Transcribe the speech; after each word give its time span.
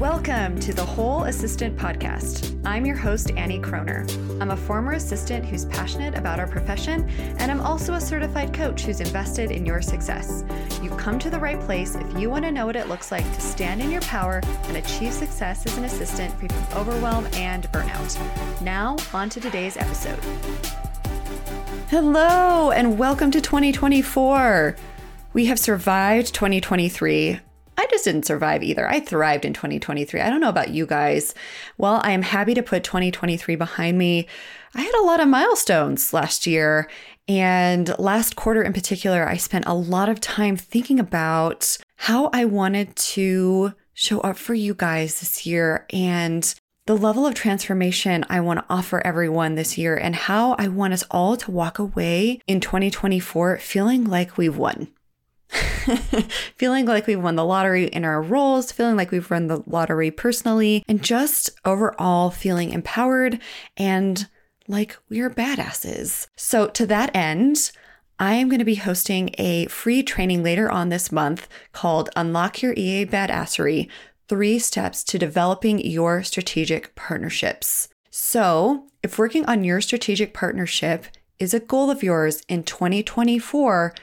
Welcome 0.00 0.58
to 0.58 0.74
the 0.74 0.84
Whole 0.84 1.22
Assistant 1.22 1.76
Podcast. 1.76 2.60
I'm 2.66 2.84
your 2.84 2.96
host, 2.96 3.30
Annie 3.36 3.60
Kroner. 3.60 4.04
I'm 4.40 4.50
a 4.50 4.56
former 4.56 4.94
assistant 4.94 5.46
who's 5.46 5.66
passionate 5.66 6.18
about 6.18 6.40
our 6.40 6.48
profession, 6.48 7.08
and 7.38 7.48
I'm 7.48 7.60
also 7.60 7.94
a 7.94 8.00
certified 8.00 8.52
coach 8.52 8.82
who's 8.82 9.00
invested 9.00 9.52
in 9.52 9.64
your 9.64 9.80
success. 9.80 10.44
You've 10.82 10.96
come 10.96 11.20
to 11.20 11.30
the 11.30 11.38
right 11.38 11.60
place 11.60 11.94
if 11.94 12.18
you 12.18 12.28
want 12.28 12.44
to 12.44 12.50
know 12.50 12.66
what 12.66 12.74
it 12.74 12.88
looks 12.88 13.12
like 13.12 13.24
to 13.34 13.40
stand 13.40 13.80
in 13.80 13.90
your 13.92 14.00
power 14.00 14.40
and 14.64 14.78
achieve 14.78 15.12
success 15.12 15.64
as 15.64 15.78
an 15.78 15.84
assistant 15.84 16.34
free 16.40 16.48
from 16.48 16.76
overwhelm 16.76 17.28
and 17.34 17.70
burnout. 17.70 18.60
Now, 18.62 18.96
on 19.12 19.30
to 19.30 19.40
today's 19.40 19.76
episode. 19.76 20.18
Hello, 21.88 22.72
and 22.72 22.98
welcome 22.98 23.30
to 23.30 23.40
2024. 23.40 24.74
We 25.32 25.46
have 25.46 25.60
survived 25.60 26.34
2023. 26.34 27.38
I 27.76 27.86
just 27.90 28.04
didn't 28.04 28.26
survive 28.26 28.62
either. 28.62 28.88
I 28.88 29.00
thrived 29.00 29.44
in 29.44 29.52
2023. 29.52 30.20
I 30.20 30.30
don't 30.30 30.40
know 30.40 30.48
about 30.48 30.70
you 30.70 30.86
guys. 30.86 31.34
Well, 31.76 32.00
I 32.04 32.12
am 32.12 32.22
happy 32.22 32.54
to 32.54 32.62
put 32.62 32.84
2023 32.84 33.56
behind 33.56 33.98
me. 33.98 34.26
I 34.74 34.82
had 34.82 34.94
a 34.94 35.04
lot 35.04 35.20
of 35.20 35.28
milestones 35.28 36.12
last 36.12 36.46
year. 36.46 36.88
And 37.26 37.96
last 37.98 38.36
quarter 38.36 38.62
in 38.62 38.72
particular, 38.72 39.26
I 39.26 39.36
spent 39.36 39.66
a 39.66 39.74
lot 39.74 40.08
of 40.08 40.20
time 40.20 40.56
thinking 40.56 41.00
about 41.00 41.78
how 41.96 42.30
I 42.32 42.44
wanted 42.44 42.94
to 42.96 43.72
show 43.94 44.20
up 44.20 44.36
for 44.36 44.54
you 44.54 44.74
guys 44.74 45.20
this 45.20 45.46
year 45.46 45.86
and 45.90 46.54
the 46.86 46.96
level 46.96 47.26
of 47.26 47.34
transformation 47.34 48.26
I 48.28 48.40
want 48.40 48.58
to 48.58 48.66
offer 48.68 49.00
everyone 49.06 49.54
this 49.54 49.78
year 49.78 49.96
and 49.96 50.14
how 50.14 50.52
I 50.58 50.68
want 50.68 50.92
us 50.92 51.04
all 51.10 51.36
to 51.38 51.50
walk 51.50 51.78
away 51.78 52.40
in 52.46 52.60
2024 52.60 53.58
feeling 53.58 54.04
like 54.04 54.36
we've 54.36 54.56
won. 54.56 54.88
feeling 56.56 56.86
like 56.86 57.06
we've 57.06 57.22
won 57.22 57.36
the 57.36 57.44
lottery 57.44 57.86
in 57.86 58.04
our 58.04 58.22
roles, 58.22 58.72
feeling 58.72 58.96
like 58.96 59.10
we've 59.10 59.30
run 59.30 59.46
the 59.46 59.62
lottery 59.66 60.10
personally, 60.10 60.84
and 60.88 61.02
just 61.02 61.50
overall 61.64 62.30
feeling 62.30 62.72
empowered 62.72 63.40
and 63.76 64.28
like 64.68 64.96
we're 65.08 65.30
badasses. 65.30 66.26
So, 66.36 66.68
to 66.68 66.86
that 66.86 67.14
end, 67.14 67.70
I 68.18 68.34
am 68.34 68.48
going 68.48 68.60
to 68.60 68.64
be 68.64 68.76
hosting 68.76 69.34
a 69.38 69.66
free 69.66 70.02
training 70.02 70.42
later 70.42 70.70
on 70.70 70.88
this 70.88 71.10
month 71.10 71.48
called 71.72 72.10
Unlock 72.16 72.62
Your 72.62 72.72
EA 72.74 73.06
Badassery 73.06 73.88
Three 74.28 74.58
Steps 74.58 75.02
to 75.04 75.18
Developing 75.18 75.80
Your 75.80 76.22
Strategic 76.22 76.94
Partnerships. 76.94 77.88
So, 78.10 78.86
if 79.02 79.18
working 79.18 79.44
on 79.46 79.64
your 79.64 79.80
strategic 79.80 80.32
partnership 80.32 81.06
is 81.38 81.52
a 81.52 81.60
goal 81.60 81.90
of 81.90 82.02
yours 82.02 82.42
in 82.48 82.62
2024, 82.62 83.94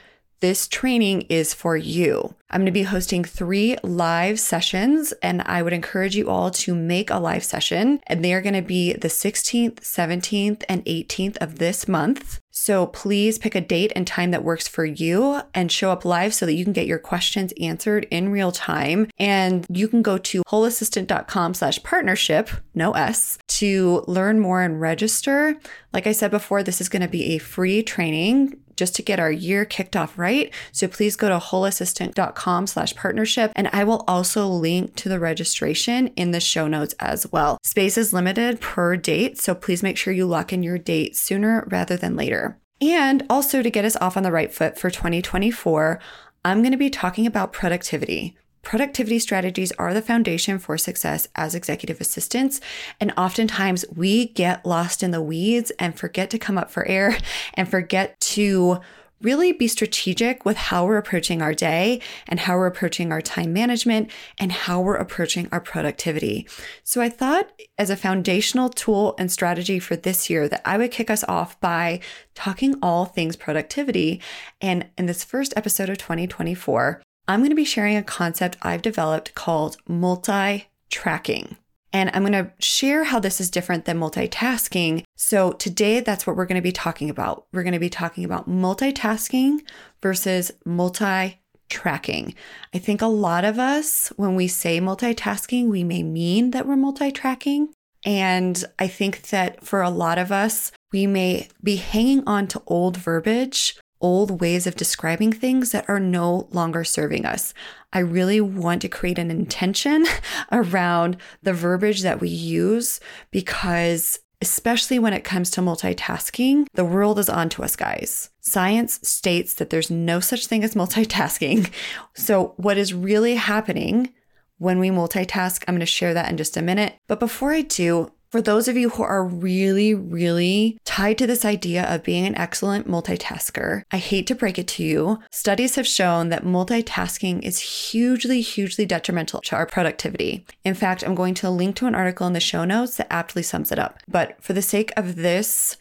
this 0.42 0.66
training 0.66 1.22
is 1.28 1.54
for 1.54 1.76
you. 1.76 2.34
I'm 2.50 2.60
going 2.60 2.66
to 2.66 2.72
be 2.72 2.82
hosting 2.82 3.24
three 3.24 3.76
live 3.84 4.40
sessions, 4.40 5.12
and 5.22 5.40
I 5.42 5.62
would 5.62 5.72
encourage 5.72 6.16
you 6.16 6.28
all 6.28 6.50
to 6.50 6.74
make 6.74 7.10
a 7.10 7.20
live 7.20 7.44
session. 7.44 8.00
And 8.08 8.22
they 8.22 8.34
are 8.34 8.42
going 8.42 8.54
to 8.54 8.60
be 8.60 8.92
the 8.92 9.08
16th, 9.08 9.76
17th, 9.76 10.64
and 10.68 10.84
18th 10.84 11.38
of 11.38 11.58
this 11.58 11.86
month. 11.86 12.40
So 12.50 12.88
please 12.88 13.38
pick 13.38 13.54
a 13.54 13.60
date 13.60 13.92
and 13.96 14.06
time 14.06 14.32
that 14.32 14.44
works 14.44 14.68
for 14.68 14.84
you 14.84 15.40
and 15.54 15.72
show 15.72 15.90
up 15.90 16.04
live 16.04 16.34
so 16.34 16.44
that 16.44 16.54
you 16.54 16.64
can 16.64 16.74
get 16.74 16.86
your 16.86 16.98
questions 16.98 17.54
answered 17.58 18.06
in 18.10 18.30
real 18.30 18.52
time. 18.52 19.08
And 19.18 19.64
you 19.70 19.88
can 19.88 20.02
go 20.02 20.18
to 20.18 20.42
wholeassistant.com 20.48 21.54
slash 21.54 21.82
partnership, 21.84 22.50
no 22.74 22.92
S, 22.92 23.38
to 23.46 24.04
learn 24.06 24.40
more 24.40 24.60
and 24.60 24.80
register. 24.80 25.56
Like 25.94 26.06
I 26.06 26.12
said 26.12 26.30
before, 26.30 26.62
this 26.62 26.80
is 26.80 26.90
going 26.90 27.02
to 27.02 27.08
be 27.08 27.34
a 27.34 27.38
free 27.38 27.82
training 27.82 28.58
just 28.76 28.94
to 28.96 29.02
get 29.02 29.20
our 29.20 29.30
year 29.30 29.64
kicked 29.64 29.96
off 29.96 30.18
right. 30.18 30.52
So 30.72 30.88
please 30.88 31.16
go 31.16 31.28
to 31.28 31.38
wholeassistant.com 31.38 32.66
slash 32.66 32.94
partnership. 32.94 33.52
And 33.54 33.68
I 33.72 33.84
will 33.84 34.04
also 34.08 34.46
link 34.46 34.94
to 34.96 35.08
the 35.08 35.20
registration 35.20 36.08
in 36.08 36.30
the 36.30 36.40
show 36.40 36.68
notes 36.68 36.94
as 36.98 37.30
well. 37.32 37.58
Space 37.62 37.96
is 37.96 38.12
limited 38.12 38.60
per 38.60 38.96
date. 38.96 39.40
So 39.40 39.54
please 39.54 39.82
make 39.82 39.96
sure 39.96 40.12
you 40.12 40.26
lock 40.26 40.52
in 40.52 40.62
your 40.62 40.78
date 40.78 41.16
sooner 41.16 41.66
rather 41.70 41.96
than 41.96 42.16
later. 42.16 42.58
And 42.80 43.24
also 43.30 43.62
to 43.62 43.70
get 43.70 43.84
us 43.84 43.96
off 43.96 44.16
on 44.16 44.24
the 44.24 44.32
right 44.32 44.52
foot 44.52 44.76
for 44.76 44.90
2024, 44.90 46.00
I'm 46.44 46.62
going 46.62 46.72
to 46.72 46.78
be 46.78 46.90
talking 46.90 47.26
about 47.26 47.52
productivity. 47.52 48.36
Productivity 48.62 49.18
strategies 49.18 49.72
are 49.72 49.92
the 49.92 50.00
foundation 50.00 50.58
for 50.58 50.78
success 50.78 51.28
as 51.34 51.54
executive 51.54 52.00
assistants. 52.00 52.60
And 53.00 53.12
oftentimes 53.16 53.84
we 53.94 54.28
get 54.28 54.64
lost 54.64 55.02
in 55.02 55.10
the 55.10 55.22
weeds 55.22 55.72
and 55.78 55.98
forget 55.98 56.30
to 56.30 56.38
come 56.38 56.56
up 56.56 56.70
for 56.70 56.86
air 56.86 57.18
and 57.54 57.68
forget 57.68 58.18
to 58.20 58.80
really 59.20 59.52
be 59.52 59.68
strategic 59.68 60.44
with 60.44 60.56
how 60.56 60.84
we're 60.84 60.96
approaching 60.96 61.40
our 61.40 61.54
day 61.54 62.00
and 62.26 62.40
how 62.40 62.56
we're 62.56 62.66
approaching 62.66 63.12
our 63.12 63.22
time 63.22 63.52
management 63.52 64.10
and 64.38 64.50
how 64.50 64.80
we're 64.80 64.96
approaching 64.96 65.48
our 65.52 65.60
productivity. 65.60 66.46
So 66.82 67.00
I 67.00 67.08
thought 67.08 67.50
as 67.78 67.88
a 67.90 67.96
foundational 67.96 68.68
tool 68.68 69.14
and 69.18 69.30
strategy 69.30 69.78
for 69.78 69.96
this 69.96 70.28
year 70.28 70.48
that 70.48 70.62
I 70.64 70.76
would 70.76 70.90
kick 70.90 71.10
us 71.10 71.24
off 71.24 71.60
by 71.60 72.00
talking 72.34 72.74
all 72.82 73.04
things 73.04 73.36
productivity. 73.36 74.20
And 74.60 74.88
in 74.98 75.06
this 75.06 75.24
first 75.24 75.54
episode 75.56 75.88
of 75.88 75.98
2024, 75.98 77.00
I'm 77.28 77.40
going 77.40 77.50
to 77.50 77.56
be 77.56 77.64
sharing 77.64 77.96
a 77.96 78.02
concept 78.02 78.56
I've 78.62 78.82
developed 78.82 79.34
called 79.34 79.76
multi 79.86 80.68
tracking. 80.90 81.56
And 81.92 82.10
I'm 82.14 82.22
going 82.22 82.32
to 82.32 82.52
share 82.58 83.04
how 83.04 83.20
this 83.20 83.40
is 83.40 83.50
different 83.50 83.84
than 83.84 84.00
multitasking. 84.00 85.04
So, 85.14 85.52
today, 85.52 86.00
that's 86.00 86.26
what 86.26 86.36
we're 86.36 86.46
going 86.46 86.56
to 86.56 86.62
be 86.62 86.72
talking 86.72 87.10
about. 87.10 87.46
We're 87.52 87.62
going 87.62 87.74
to 87.74 87.78
be 87.78 87.90
talking 87.90 88.24
about 88.24 88.48
multitasking 88.48 89.60
versus 90.00 90.52
multi 90.64 91.40
tracking. 91.68 92.34
I 92.74 92.78
think 92.78 93.02
a 93.02 93.06
lot 93.06 93.44
of 93.44 93.58
us, 93.58 94.08
when 94.16 94.34
we 94.34 94.48
say 94.48 94.80
multitasking, 94.80 95.68
we 95.68 95.84
may 95.84 96.02
mean 96.02 96.50
that 96.50 96.66
we're 96.66 96.76
multi 96.76 97.10
tracking. 97.12 97.72
And 98.04 98.62
I 98.78 98.88
think 98.88 99.28
that 99.28 99.64
for 99.64 99.80
a 99.80 99.90
lot 99.90 100.18
of 100.18 100.32
us, 100.32 100.72
we 100.92 101.06
may 101.06 101.48
be 101.62 101.76
hanging 101.76 102.24
on 102.26 102.48
to 102.48 102.62
old 102.66 102.96
verbiage 102.96 103.78
old 104.02 104.40
ways 104.40 104.66
of 104.66 104.76
describing 104.76 105.32
things 105.32 105.72
that 105.72 105.88
are 105.88 106.00
no 106.00 106.48
longer 106.50 106.84
serving 106.84 107.24
us. 107.24 107.54
I 107.92 108.00
really 108.00 108.40
want 108.40 108.82
to 108.82 108.88
create 108.88 109.18
an 109.18 109.30
intention 109.30 110.04
around 110.52 111.16
the 111.42 111.54
verbiage 111.54 112.02
that 112.02 112.20
we 112.20 112.28
use 112.28 113.00
because 113.30 114.18
especially 114.42 114.98
when 114.98 115.12
it 115.12 115.22
comes 115.22 115.50
to 115.50 115.60
multitasking, 115.60 116.66
the 116.74 116.84
world 116.84 117.18
is 117.18 117.28
on 117.28 117.48
to 117.48 117.62
us, 117.62 117.76
guys. 117.76 118.30
Science 118.40 118.98
states 119.08 119.54
that 119.54 119.70
there's 119.70 119.90
no 119.90 120.18
such 120.18 120.48
thing 120.48 120.64
as 120.64 120.74
multitasking. 120.82 121.70
So, 122.14 122.54
what 122.56 122.76
is 122.76 122.92
really 122.92 123.36
happening 123.36 124.12
when 124.58 124.78
we 124.78 124.90
multitask, 124.90 125.64
I'm 125.66 125.74
going 125.74 125.80
to 125.80 125.86
share 125.86 126.14
that 126.14 126.30
in 126.30 126.36
just 126.36 126.56
a 126.56 126.62
minute. 126.62 126.94
But 127.08 127.20
before 127.20 127.52
I 127.52 127.62
do, 127.62 128.12
for 128.32 128.40
those 128.40 128.66
of 128.66 128.78
you 128.78 128.88
who 128.88 129.02
are 129.02 129.22
really, 129.22 129.94
really 129.94 130.78
tied 130.86 131.18
to 131.18 131.26
this 131.26 131.44
idea 131.44 131.84
of 131.84 132.02
being 132.02 132.26
an 132.26 132.34
excellent 132.34 132.88
multitasker, 132.88 133.82
I 133.92 133.98
hate 133.98 134.26
to 134.28 134.34
break 134.34 134.58
it 134.58 134.66
to 134.68 134.82
you. 134.82 135.18
Studies 135.30 135.74
have 135.76 135.86
shown 135.86 136.30
that 136.30 136.42
multitasking 136.42 137.42
is 137.42 137.58
hugely, 137.58 138.40
hugely 138.40 138.86
detrimental 138.86 139.42
to 139.42 139.56
our 139.56 139.66
productivity. 139.66 140.46
In 140.64 140.72
fact, 140.72 141.02
I'm 141.02 141.14
going 141.14 141.34
to 141.34 141.50
link 141.50 141.76
to 141.76 141.86
an 141.86 141.94
article 141.94 142.26
in 142.26 142.32
the 142.32 142.40
show 142.40 142.64
notes 142.64 142.96
that 142.96 143.12
aptly 143.12 143.42
sums 143.42 143.70
it 143.70 143.78
up. 143.78 143.98
But 144.08 144.42
for 144.42 144.54
the 144.54 144.62
sake 144.62 144.92
of 144.96 145.16
this 145.16 145.76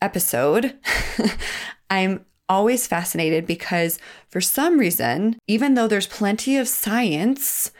episode, 0.00 0.78
I'm 1.90 2.24
always 2.48 2.86
fascinated 2.86 3.46
because 3.46 3.98
for 4.30 4.40
some 4.40 4.78
reason, 4.78 5.38
even 5.46 5.74
though 5.74 5.86
there's 5.86 6.06
plenty 6.06 6.56
of 6.56 6.66
science 6.66 7.72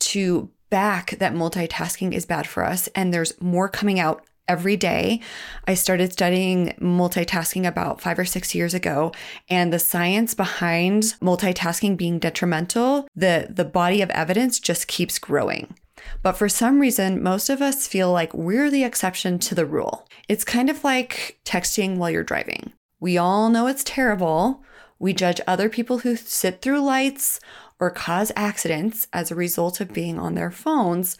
to 0.00 0.50
back 0.74 1.12
that 1.20 1.32
multitasking 1.32 2.12
is 2.12 2.26
bad 2.26 2.48
for 2.48 2.64
us 2.64 2.88
and 2.96 3.14
there's 3.14 3.40
more 3.40 3.68
coming 3.68 4.00
out 4.00 4.24
every 4.48 4.76
day. 4.76 5.20
I 5.68 5.74
started 5.74 6.12
studying 6.12 6.74
multitasking 6.80 7.64
about 7.64 8.00
five 8.00 8.18
or 8.18 8.24
six 8.24 8.56
years 8.56 8.74
ago, 8.74 9.12
and 9.48 9.72
the 9.72 9.78
science 9.78 10.34
behind 10.34 11.14
multitasking 11.22 11.96
being 11.96 12.18
detrimental, 12.18 13.06
the, 13.14 13.46
the 13.48 13.64
body 13.64 14.02
of 14.02 14.10
evidence 14.10 14.58
just 14.58 14.88
keeps 14.88 15.20
growing. 15.20 15.76
But 16.24 16.32
for 16.32 16.48
some 16.48 16.80
reason, 16.80 17.22
most 17.22 17.48
of 17.50 17.62
us 17.62 17.86
feel 17.86 18.10
like 18.10 18.34
we're 18.34 18.68
the 18.68 18.82
exception 18.82 19.38
to 19.38 19.54
the 19.54 19.64
rule. 19.66 20.08
It's 20.28 20.42
kind 20.42 20.68
of 20.68 20.82
like 20.82 21.38
texting 21.44 21.98
while 21.98 22.10
you're 22.10 22.24
driving. 22.24 22.72
We 22.98 23.16
all 23.16 23.48
know 23.48 23.68
it's 23.68 23.84
terrible. 23.84 24.64
We 25.04 25.12
judge 25.12 25.38
other 25.46 25.68
people 25.68 25.98
who 25.98 26.16
sit 26.16 26.62
through 26.62 26.80
lights 26.80 27.38
or 27.78 27.90
cause 27.90 28.32
accidents 28.36 29.06
as 29.12 29.30
a 29.30 29.34
result 29.34 29.78
of 29.82 29.92
being 29.92 30.18
on 30.18 30.34
their 30.34 30.50
phones. 30.50 31.18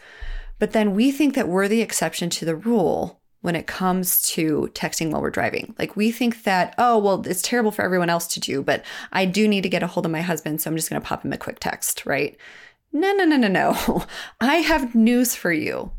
But 0.57 0.71
then 0.71 0.95
we 0.95 1.11
think 1.11 1.35
that 1.35 1.47
we're 1.47 1.67
the 1.67 1.83
exception 1.83 2.31
to 2.31 2.45
the 2.45 2.55
rule 2.55 3.21
when 3.41 3.55
it 3.55 3.67
comes 3.67 4.23
to 4.31 4.71
texting 4.73 5.11
while 5.11 5.21
we're 5.21 5.29
driving. 5.29 5.75
Like 5.77 5.95
we 5.95 6.11
think 6.11 6.45
that, 6.45 6.73
oh, 6.79 6.97
well, 6.97 7.21
it's 7.27 7.43
terrible 7.43 7.69
for 7.69 7.83
everyone 7.83 8.09
else 8.09 8.25
to 8.29 8.39
do, 8.39 8.63
but 8.63 8.83
I 9.11 9.25
do 9.25 9.47
need 9.47 9.61
to 9.61 9.69
get 9.69 9.83
a 9.83 9.87
hold 9.87 10.07
of 10.07 10.11
my 10.11 10.21
husband, 10.21 10.61
so 10.61 10.71
I'm 10.71 10.75
just 10.75 10.89
going 10.89 10.99
to 10.99 11.07
pop 11.07 11.23
him 11.23 11.31
a 11.31 11.37
quick 11.37 11.59
text, 11.59 12.07
right? 12.07 12.35
No, 12.91 13.13
no, 13.13 13.23
no, 13.23 13.37
no, 13.37 13.47
no. 13.47 14.03
I 14.41 14.55
have 14.55 14.95
news 14.95 15.35
for 15.35 15.51
you. 15.51 15.91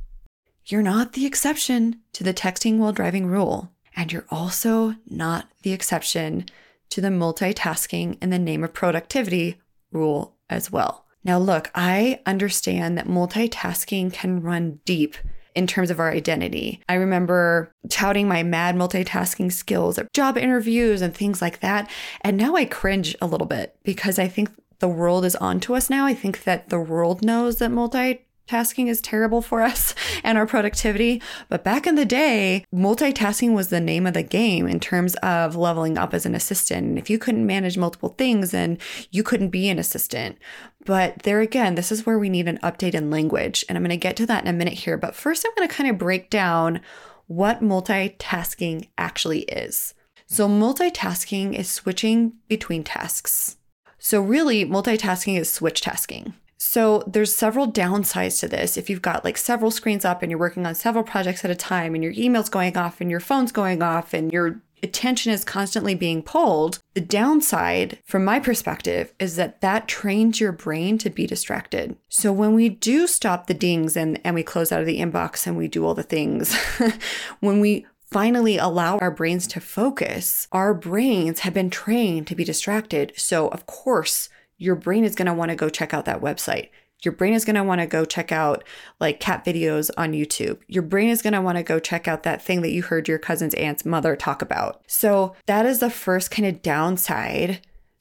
You're 0.65 0.83
not 0.83 1.13
the 1.13 1.25
exception 1.25 2.01
to 2.15 2.25
the 2.25 2.35
texting 2.35 2.79
while 2.79 2.91
driving 2.91 3.27
rule. 3.27 3.71
And 3.95 4.13
you're 4.13 4.27
also 4.29 4.97
not 5.09 5.49
the 5.63 5.73
exception 5.73 6.47
to 6.91 7.01
the 7.01 7.09
multitasking 7.09 8.23
in 8.23 8.31
the 8.31 8.39
name 8.39 8.65
of 8.65 8.73
productivity 8.73 9.61
rule 9.93 10.37
as 10.49 10.71
well. 10.71 11.05
Now, 11.25 11.39
look, 11.39 11.71
I 11.75 12.21
understand 12.25 12.97
that 12.97 13.09
multitasking 13.09 14.13
can 14.13 14.43
run 14.43 14.81
deep 14.85 15.17
in 15.57 15.67
terms 15.67 15.91
of 15.91 15.99
our 15.99 16.13
identity. 16.13 16.83
I 16.89 16.95
remember 16.95 17.73
touting 17.89 18.29
my 18.29 18.43
mad 18.43 18.77
multitasking 18.77 19.51
skills 19.51 19.99
at 19.99 20.13
job 20.13 20.37
interviews 20.37 21.01
and 21.01 21.15
things 21.15 21.41
like 21.41 21.61
that. 21.61 21.91
And 22.21 22.37
now 22.37 22.55
I 22.55 22.67
cringe 22.67 23.17
a 23.21 23.27
little 23.27 23.47
bit 23.47 23.75
because 23.83 24.19
I 24.19 24.29
think 24.29 24.51
the 24.79 24.89
world 24.89 25.25
is 25.25 25.35
onto 25.37 25.75
us 25.75 25.89
now. 25.89 26.05
I 26.05 26.15
think 26.15 26.45
that 26.45 26.69
the 26.69 26.79
world 26.79 27.25
knows 27.25 27.59
that 27.59 27.71
multi 27.71 28.26
Tasking 28.47 28.87
is 28.87 29.01
terrible 29.01 29.43
for 29.43 29.63
us 29.63 29.95
and 30.25 30.39
our 30.39 30.47
productivity. 30.47 31.21
But 31.49 31.65
back 31.65 31.87
in 31.87 31.97
the 31.97 32.05
day, 32.05 32.65
multitasking 32.73 33.55
was 33.55 33.69
the 33.69 33.81
name 33.81 34.07
of 34.07 34.15
the 34.15 34.23
game 34.23 34.69
in 34.69 34.79
terms 34.79 35.15
of 35.17 35.57
leveling 35.57 35.99
up 35.99 36.15
as 36.15 36.27
an 36.27 36.35
assistant. 36.35 36.87
And 36.87 36.99
if 36.99 37.11
you 37.11 37.19
couldn't 37.19 37.47
manage 37.47 37.77
multiple 37.77 38.15
things, 38.17 38.53
then 38.53 38.79
you 39.11 39.23
couldn't 39.23 39.49
be 39.49 39.69
an 39.69 39.79
assistant. 39.79 40.39
But 40.85 41.25
there 41.25 41.41
again, 41.41 41.75
this 41.75 41.91
is 41.91 42.07
where 42.07 42.19
we 42.19 42.29
need 42.29 42.47
an 42.47 42.59
update 42.63 42.95
in 42.95 43.11
language. 43.11 43.65
And 43.69 43.77
I'm 43.77 43.83
going 43.83 43.91
to 43.91 43.97
get 43.97 44.17
to 44.17 44.27
that 44.27 44.45
in 44.45 44.49
a 44.49 44.53
minute 44.53 44.75
here. 44.75 44.97
But 44.97 45.17
first, 45.17 45.45
I'm 45.45 45.53
going 45.57 45.69
to 45.69 45.75
kind 45.75 45.91
of 45.91 45.99
break 45.99 46.31
down 46.31 46.81
what 47.27 47.61
multitasking 47.61 48.89
actually 48.97 49.41
is. 49.41 49.95
So, 50.29 50.49
multitasking 50.49 51.55
is 51.55 51.69
switching 51.69 52.35
between 52.49 52.83
tasks. 52.83 53.59
So, 53.99 54.21
really, 54.21 54.65
multitasking 54.65 55.39
is 55.39 55.53
switch 55.53 55.81
tasking. 55.81 56.35
So 56.59 57.03
there's 57.07 57.35
several 57.35 57.71
downsides 57.71 58.41
to 58.41 58.49
this. 58.49 58.77
If 58.77 58.89
you've 58.89 59.03
got 59.03 59.25
like 59.25 59.37
several 59.37 59.71
screens 59.71 60.05
up 60.05 60.23
and 60.23 60.31
you're 60.31 60.39
working 60.39 60.67
on 60.67 60.75
several 60.75 61.05
projects 61.05 61.45
at 61.45 61.51
a 61.51 61.55
time 61.55 61.95
and 61.95 62.03
your 62.03 62.15
email's 62.17 62.49
going 62.49 62.77
off 62.77 63.01
and 63.01 63.11
your 63.11 63.21
phone's 63.21 63.53
going 63.53 63.83
off 63.83 64.15
and 64.15 64.33
your 64.33 64.63
attention 64.83 65.33
is 65.33 65.45
constantly 65.45 65.95
being 65.95 66.23
pulled, 66.23 66.79
the 66.95 67.01
downside 67.01 67.99
from 68.05 68.25
my 68.25 68.39
perspective 68.39 69.13
is 69.19 69.37
that 69.37 69.61
that 69.61 69.89
trains 69.89 70.41
your 70.41 70.53
brain 70.53 70.99
to 70.99 71.11
be 71.11 71.27
distracted. 71.27 71.97
So 72.09 72.33
when 72.33 72.55
we 72.55 72.69
do 72.69 73.07
stop 73.07 73.47
the 73.47 73.55
dings 73.55 73.97
and 73.97 74.21
and 74.25 74.35
we 74.35 74.43
close 74.43 74.73
out 74.73 74.81
of 74.81 74.87
the 74.87 75.01
inbox 75.01 75.47
and 75.47 75.57
we 75.57 75.69
do 75.69 75.85
all 75.85 75.95
the 75.95 76.03
things, 76.03 76.55
when 77.41 77.61
we 77.61 77.87
finally 78.07 78.57
allow 78.57 78.99
our 78.99 79.11
brains 79.11 79.47
to 79.49 79.61
focus, 79.61 80.47
our 80.53 80.73
brains 80.73 81.41
have 81.41 81.55
been 81.55 81.71
trained 81.71 82.27
to 82.29 82.35
be 82.35 82.45
distracted. 82.45 83.13
So 83.17 83.49
of 83.49 83.67
course, 83.67 84.29
your 84.59 84.75
brain 84.75 85.05
is 85.05 85.15
going 85.15 85.27
to 85.27 85.35
want 85.35 85.51
to 85.51 85.57
go 85.57 85.69
check 85.69 85.93
out 85.93 86.05
that 86.07 86.21
website. 86.21 86.71
Your 87.03 87.13
brain 87.13 87.35
is 87.35 87.45
going 87.45 87.57
to 87.57 87.63
want 87.63 87.81
to 87.81 87.87
go 87.87 88.05
check 88.05 88.33
out 88.33 88.65
like 89.01 89.21
cat 89.21 89.45
videos 89.45 89.91
on 89.99 90.13
YouTube. 90.13 90.59
Your 90.67 90.83
brain 90.83 91.11
is 91.11 91.21
going 91.21 91.35
to 91.35 91.43
want 91.43 91.59
to 91.59 91.63
go 91.63 91.79
check 91.79 92.09
out 92.09 92.23
that 92.23 92.43
thing 92.43 92.63
that 92.63 92.73
you 92.73 92.83
heard 92.83 93.07
your 93.07 93.19
cousin's 93.19 93.55
aunt's 93.55 93.85
mother 93.85 94.17
talk 94.17 94.41
about. 94.41 94.83
So, 94.87 95.35
that 95.47 95.67
is 95.67 95.81
the 95.81 95.91
first 95.91 96.31
kind 96.31 96.47
of 96.47 96.63
downside 96.63 97.61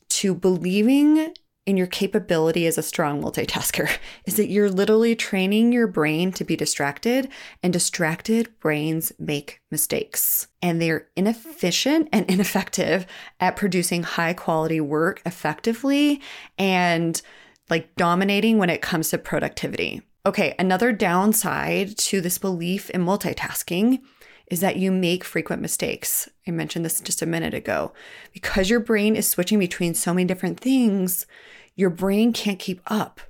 to 0.10 0.34
believing 0.34 1.34
in 1.66 1.78
your 1.78 1.88
capability 1.88 2.68
as 2.68 2.78
a 2.78 2.84
strong 2.84 3.22
multitasker 3.22 3.90
is 4.26 4.36
that 4.36 4.50
you're 4.50 4.70
literally 4.70 5.16
training 5.16 5.72
your 5.72 5.88
brain 5.88 6.32
to 6.34 6.44
be 6.44 6.56
distracted, 6.56 7.28
and 7.64 7.74
distracted 7.74 8.50
brains 8.60 9.12
make 9.20 9.62
mistakes. 9.72 10.48
And 10.62 10.82
they're 10.82 11.08
inefficient 11.16 12.10
and 12.12 12.26
ineffective 12.30 13.06
at 13.40 13.56
producing 13.56 14.04
high 14.04 14.34
quality 14.34 14.80
work 14.80 15.22
effectively 15.26 16.22
and 16.58 17.22
like 17.70 17.96
dominating 17.96 18.58
when 18.60 18.70
it 18.70 18.82
comes 18.82 19.10
to 19.10 19.18
productivity. 19.18 20.02
Okay, 20.26 20.56
another 20.58 20.92
downside 20.92 21.98
to 21.98 22.20
this 22.20 22.38
belief 22.38 22.90
in 22.90 23.06
multitasking 23.06 24.02
is 24.48 24.60
that 24.62 24.78
you 24.78 24.92
make 24.92 25.24
frequent 25.24 25.62
mistakes. 25.62 26.30
I 26.48 26.52
mentioned 26.52 26.86
this 26.86 27.02
just 27.02 27.22
a 27.22 27.26
minute 27.26 27.54
ago. 27.54 27.94
Because 28.34 28.70
your 28.70 28.80
brain 28.80 29.16
is 29.16 29.28
switching 29.28 29.60
between 29.60 29.94
so 29.94 30.14
many 30.14 30.26
different 30.26 30.60
things, 30.60 31.26
your 31.76 31.90
brain 31.90 32.32
can't 32.34 32.60
keep 32.60 32.82
up. 32.88 33.22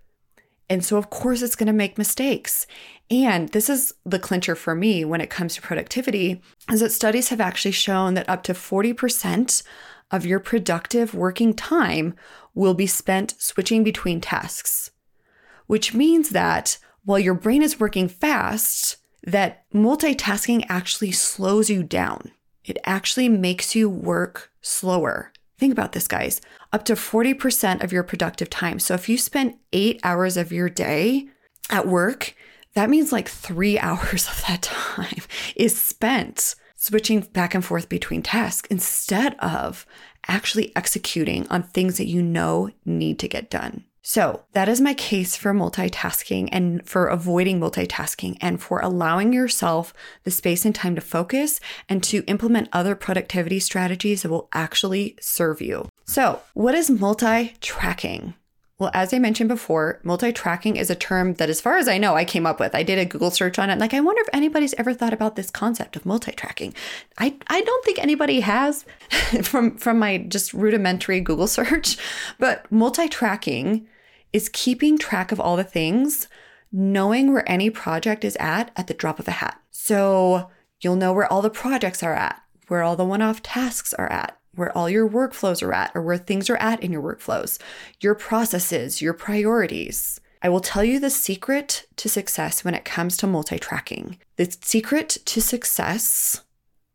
And 0.70 0.84
so, 0.84 0.98
of 0.98 1.10
course, 1.10 1.42
it's 1.42 1.56
going 1.56 1.68
to 1.68 1.74
make 1.74 1.98
mistakes. 1.98 2.66
And 3.10 3.50
this 3.50 3.70
is 3.70 3.94
the 4.04 4.20
clincher 4.20 4.56
for 4.56 4.74
me 4.74 5.06
when 5.06 5.22
it 5.22 5.30
comes 5.30 5.56
to 5.56 5.62
productivity 5.62 6.42
is 6.72 6.80
that 6.80 6.92
studies 6.92 7.30
have 7.30 7.40
actually 7.40 7.72
shown 7.72 8.16
that 8.16 8.28
up 8.28 8.42
to 8.44 8.54
40% 8.54 9.64
of 10.12 10.26
your 10.26 10.40
productive 10.40 11.14
working 11.14 11.54
time 11.54 12.16
will 12.54 12.74
be 12.74 12.88
spent 12.88 13.36
switching 13.38 13.84
between 13.84 14.22
tasks, 14.22 14.92
which 15.68 15.94
means 15.94 16.30
that 16.32 16.78
while 17.04 17.20
your 17.20 17.34
brain 17.36 17.62
is 17.62 17.80
working 17.80 18.08
fast, 18.08 18.98
that 19.26 19.70
multitasking 19.74 20.66
actually 20.70 21.12
slows 21.12 21.70
you 21.70 21.84
down. 21.84 22.32
It 22.64 22.78
actually 22.86 23.30
makes 23.30 23.76
you 23.76 23.90
work 23.90 24.52
slower. 24.62 25.32
Think 25.58 25.72
about 25.72 25.94
this, 25.94 26.08
guys. 26.08 26.42
Up 26.74 26.84
to 26.86 26.94
40% 26.94 27.84
of 27.84 27.92
your 27.92 28.04
productive 28.04 28.50
time. 28.50 28.80
So 28.80 28.94
if 28.94 29.08
you 29.08 29.18
spend 29.18 29.58
eight 29.72 30.00
hours 30.04 30.38
of 30.38 30.52
your 30.52 30.70
day 30.70 31.30
at 31.70 31.88
work, 31.88 32.36
that 32.74 32.90
means 32.90 33.12
like 33.12 33.30
three 33.30 33.80
hours 33.80 34.28
of 34.28 34.44
that 34.48 34.64
time 34.64 35.22
is 35.56 35.80
spent 35.80 36.56
switching 36.76 37.22
back 37.22 37.56
and 37.56 37.66
forth 37.66 37.90
between 37.90 38.22
tasks 38.22 38.68
instead 38.70 39.36
of 39.40 39.86
actually 40.28 40.76
executing 40.76 41.48
on 41.48 41.64
things 41.64 41.98
that 41.98 42.08
you 42.08 42.22
know 42.22 42.70
need 42.84 43.18
to 43.20 43.28
get 43.28 43.50
done. 43.50 43.86
So, 44.08 44.44
that 44.54 44.70
is 44.70 44.80
my 44.80 44.94
case 44.94 45.36
for 45.36 45.52
multitasking 45.52 46.50
and 46.52 46.88
for 46.88 47.08
avoiding 47.08 47.60
multitasking 47.60 48.38
and 48.40 48.62
for 48.62 48.80
allowing 48.80 49.34
yourself 49.34 49.96
the 50.26 50.30
space 50.30 50.64
and 50.64 50.76
time 50.76 50.94
to 50.94 51.02
focus 51.02 51.60
and 51.90 52.04
to 52.04 52.24
implement 52.28 52.70
other 52.72 52.94
productivity 52.94 53.60
strategies 53.60 54.22
that 54.22 54.30
will 54.30 54.48
actually 54.54 55.18
serve 55.20 55.60
you. 55.60 55.90
So, 56.06 56.40
what 56.54 56.76
is 56.76 56.92
multi 56.92 57.56
tracking? 57.62 58.36
Well, 58.78 58.92
as 58.94 59.12
I 59.12 59.18
mentioned 59.18 59.48
before, 59.50 60.02
multi 60.04 60.32
tracking 60.32 60.76
is 60.76 60.92
a 60.92 60.96
term 60.96 61.34
that, 61.36 61.50
as 61.50 61.60
far 61.60 61.78
as 61.78 61.88
I 61.88 61.98
know, 61.98 62.14
I 62.14 62.26
came 62.26 62.46
up 62.46 62.60
with. 62.60 62.76
I 62.76 62.84
did 62.84 63.00
a 63.00 63.06
Google 63.06 63.32
search 63.32 63.58
on 63.58 63.72
it. 63.72 63.80
Like, 63.80 63.96
I 63.96 64.02
wonder 64.02 64.22
if 64.22 64.30
anybody's 64.34 64.76
ever 64.76 64.94
thought 64.94 65.14
about 65.14 65.36
this 65.36 65.50
concept 65.50 65.96
of 65.96 66.06
multi 66.06 66.32
tracking. 66.32 66.76
I, 67.18 67.36
I 67.48 67.62
don't 67.62 67.84
think 67.84 67.98
anybody 67.98 68.42
has 68.42 68.86
from, 69.42 69.78
from 69.78 69.98
my 69.98 70.20
just 70.20 70.54
rudimentary 70.54 71.22
Google 71.22 71.48
search, 71.58 71.98
but 72.38 72.72
multi 72.72 73.10
tracking 73.10 73.88
is 74.36 74.50
keeping 74.50 74.98
track 74.98 75.32
of 75.32 75.40
all 75.40 75.56
the 75.56 75.64
things, 75.64 76.28
knowing 76.70 77.32
where 77.32 77.50
any 77.50 77.70
project 77.70 78.26
is 78.26 78.36
at 78.38 78.70
at 78.76 78.88
the 78.88 78.94
drop 78.94 79.18
of 79.18 79.30
a 79.30 79.40
hat. 79.40 79.62
So 79.72 80.50
you'll 80.82 80.98
know 80.98 81.14
where 81.14 81.32
all 81.32 81.42
the 81.42 81.50
projects 81.50 82.04
are 82.04 82.14
at, 82.14 82.42
where 82.68 82.84
all 82.84 82.98
the 82.98 83.06
one 83.06 83.22
off 83.22 83.42
tasks 83.42 83.94
are 83.94 84.12
at, 84.12 84.38
where 84.54 84.78
all 84.78 84.90
your 84.90 85.10
workflows 85.10 85.64
are 85.64 85.72
at, 85.72 85.94
or 85.96 86.02
where 86.02 86.18
things 86.18 86.50
are 86.50 86.58
at 86.58 86.84
in 86.84 86.92
your 86.92 87.02
workflows, 87.02 87.60
your 88.02 88.14
processes, 88.14 89.02
your 89.02 89.14
priorities. 89.14 90.20
I 90.42 90.50
will 90.50 90.60
tell 90.60 90.84
you 90.84 91.00
the 91.00 91.10
secret 91.10 91.86
to 91.96 92.10
success 92.10 92.66
when 92.66 92.74
it 92.74 92.84
comes 92.84 93.16
to 93.18 93.28
multi 93.28 93.58
tracking. 93.58 94.18
The 94.36 94.54
secret 94.62 95.12
to 95.28 95.40
success 95.40 96.42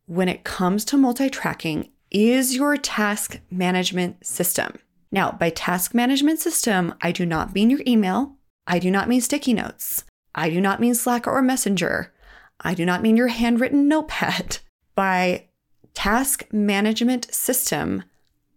when 0.05 0.29
it 0.29 0.45
comes 0.45 0.85
to 0.85 0.99
multi 0.99 1.31
tracking 1.31 1.88
is 2.11 2.55
your 2.55 2.76
task 2.76 3.41
management 3.50 4.26
system. 4.26 4.79
Now, 5.12 5.33
by 5.33 5.50
task 5.50 5.95
management 5.95 6.38
system, 6.38 6.95
I 7.00 7.12
do 7.12 7.26
not 7.26 7.55
mean 7.55 7.71
your 7.71 7.81
email. 7.87 8.37
I 8.67 8.79
do 8.79 8.90
not 8.90 9.09
mean 9.09 9.21
sticky 9.21 9.55
notes. 9.55 10.05
I 10.35 10.50
do 10.50 10.61
not 10.61 10.81
mean 10.81 10.95
Slack 10.95 11.26
or 11.26 11.43
Messenger. 11.43 12.12
I 12.61 12.75
do 12.75 12.87
not 12.87 13.02
mean 13.02 13.17
your 13.17 13.29
handwritten 13.29 13.88
notepad. 13.88 14.59
By 14.95 15.49
task 15.95 16.47
management 16.52 17.33
system, 17.35 18.05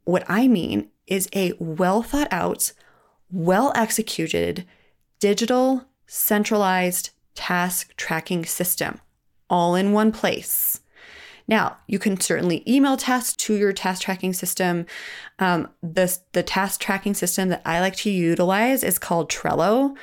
what 0.03 0.23
I 0.27 0.47
mean 0.47 0.89
is 1.07 1.29
a 1.33 1.53
well 1.57 2.03
thought 2.03 2.27
out, 2.31 2.73
well 3.31 3.71
executed, 3.75 4.65
digital, 5.19 5.85
centralized 6.05 7.11
task 7.33 7.95
tracking 7.95 8.45
system, 8.45 8.99
all 9.49 9.75
in 9.75 9.93
one 9.93 10.11
place. 10.11 10.81
Now, 11.47 11.77
you 11.87 11.99
can 11.99 12.19
certainly 12.19 12.63
email 12.67 12.97
tasks 12.97 13.35
to 13.45 13.55
your 13.55 13.73
task 13.73 14.01
tracking 14.01 14.33
system. 14.33 14.85
Um, 15.39 15.69
the, 15.81 16.17
the 16.31 16.43
task 16.43 16.79
tracking 16.79 17.13
system 17.13 17.49
that 17.49 17.61
I 17.65 17.79
like 17.79 17.95
to 17.97 18.09
utilize 18.09 18.83
is 18.83 18.97
called 18.97 19.29
Trello. 19.29 19.95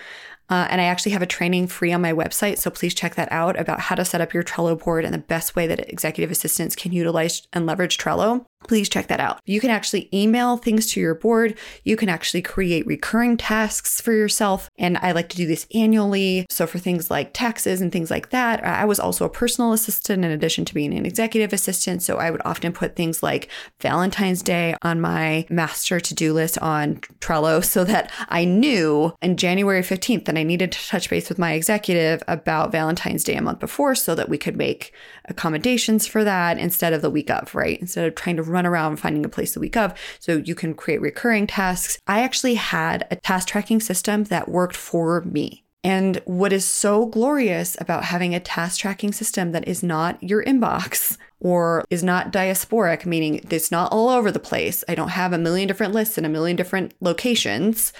Uh, 0.50 0.66
and 0.68 0.80
I 0.80 0.84
actually 0.84 1.12
have 1.12 1.22
a 1.22 1.26
training 1.26 1.68
free 1.68 1.92
on 1.92 2.02
my 2.02 2.12
website. 2.12 2.58
So 2.58 2.70
please 2.70 2.92
check 2.92 3.14
that 3.14 3.30
out 3.30 3.58
about 3.58 3.80
how 3.80 3.94
to 3.94 4.04
set 4.04 4.20
up 4.20 4.34
your 4.34 4.42
Trello 4.42 4.76
board 4.76 5.04
and 5.04 5.14
the 5.14 5.18
best 5.18 5.54
way 5.54 5.68
that 5.68 5.88
executive 5.88 6.30
assistants 6.30 6.74
can 6.74 6.90
utilize 6.92 7.46
and 7.52 7.66
leverage 7.66 7.98
Trello 7.98 8.44
please 8.66 8.88
check 8.88 9.08
that 9.08 9.20
out. 9.20 9.40
You 9.46 9.60
can 9.60 9.70
actually 9.70 10.08
email 10.12 10.56
things 10.56 10.86
to 10.92 11.00
your 11.00 11.14
board. 11.14 11.56
You 11.84 11.96
can 11.96 12.08
actually 12.08 12.42
create 12.42 12.86
recurring 12.86 13.36
tasks 13.36 14.00
for 14.00 14.12
yourself. 14.12 14.70
And 14.78 14.98
I 14.98 15.12
like 15.12 15.28
to 15.30 15.36
do 15.36 15.46
this 15.46 15.66
annually. 15.74 16.46
So, 16.50 16.66
for 16.66 16.78
things 16.78 17.10
like 17.10 17.32
taxes 17.32 17.80
and 17.80 17.90
things 17.90 18.10
like 18.10 18.30
that, 18.30 18.64
I 18.64 18.84
was 18.84 19.00
also 19.00 19.24
a 19.24 19.30
personal 19.30 19.72
assistant 19.72 20.24
in 20.24 20.30
addition 20.30 20.64
to 20.66 20.74
being 20.74 20.94
an 20.94 21.06
executive 21.06 21.52
assistant. 21.52 22.02
So, 22.02 22.18
I 22.18 22.30
would 22.30 22.42
often 22.44 22.72
put 22.72 22.96
things 22.96 23.22
like 23.22 23.48
Valentine's 23.80 24.42
Day 24.42 24.76
on 24.82 25.00
my 25.00 25.46
master 25.48 25.98
to 25.98 26.14
do 26.14 26.32
list 26.32 26.58
on 26.58 26.96
Trello 27.20 27.64
so 27.70 27.84
that 27.84 28.12
I 28.28 28.44
knew 28.44 29.14
on 29.22 29.36
January 29.36 29.82
15th 29.82 30.26
that 30.26 30.36
I 30.36 30.42
needed 30.42 30.72
to 30.72 30.86
touch 30.86 31.08
base 31.08 31.28
with 31.28 31.38
my 31.38 31.52
executive 31.52 32.22
about 32.28 32.72
Valentine's 32.72 33.24
Day 33.24 33.34
a 33.34 33.42
month 33.42 33.58
before 33.58 33.94
so 33.94 34.14
that 34.14 34.28
we 34.28 34.38
could 34.38 34.56
make 34.56 34.92
accommodations 35.26 36.06
for 36.06 36.24
that 36.24 36.58
instead 36.58 36.92
of 36.92 37.02
the 37.02 37.10
week 37.10 37.30
of, 37.30 37.54
right? 37.54 37.80
Instead 37.80 38.06
of 38.06 38.14
trying 38.14 38.36
to 38.36 38.42
run 38.42 38.59
around 38.66 38.96
finding 38.96 39.24
a 39.24 39.28
place 39.28 39.54
the 39.54 39.60
week 39.60 39.76
of. 39.76 39.94
So 40.18 40.38
you 40.38 40.54
can 40.54 40.74
create 40.74 41.00
recurring 41.00 41.46
tasks. 41.46 41.98
I 42.06 42.20
actually 42.20 42.54
had 42.54 43.06
a 43.10 43.16
task 43.16 43.48
tracking 43.48 43.80
system 43.80 44.24
that 44.24 44.48
worked 44.48 44.76
for 44.76 45.22
me. 45.22 45.64
And 45.82 46.20
what 46.26 46.52
is 46.52 46.64
so 46.64 47.06
glorious 47.06 47.76
about 47.80 48.04
having 48.04 48.34
a 48.34 48.40
task 48.40 48.80
tracking 48.80 49.12
system 49.12 49.52
that 49.52 49.66
is 49.66 49.82
not 49.82 50.22
your 50.22 50.44
inbox 50.44 51.16
or 51.40 51.84
is 51.88 52.04
not 52.04 52.32
diasporic, 52.32 53.06
meaning 53.06 53.46
it's 53.50 53.70
not 53.70 53.90
all 53.92 54.10
over 54.10 54.30
the 54.30 54.38
place. 54.38 54.84
I 54.88 54.94
don't 54.94 55.08
have 55.08 55.32
a 55.32 55.38
million 55.38 55.66
different 55.66 55.94
lists 55.94 56.18
in 56.18 56.26
a 56.26 56.28
million 56.28 56.56
different 56.56 56.92
locations, 57.00 57.94